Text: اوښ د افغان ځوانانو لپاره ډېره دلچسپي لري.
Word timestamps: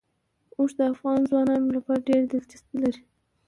اوښ 0.57 0.71
د 0.77 0.81
افغان 0.93 1.19
ځوانانو 1.29 1.67
لپاره 1.77 2.05
ډېره 2.07 2.25
دلچسپي 2.31 2.77
لري. 2.83 3.01